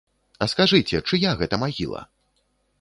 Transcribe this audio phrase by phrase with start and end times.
[0.45, 2.05] А скажыце, чыя гэта магіла?